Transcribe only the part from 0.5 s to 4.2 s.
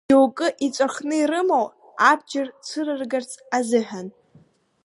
иҵәахны ирымоу абџьар цәырыргарц азыҳәан?